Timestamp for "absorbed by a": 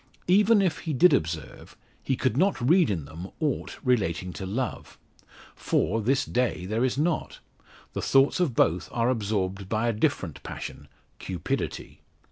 9.11-9.93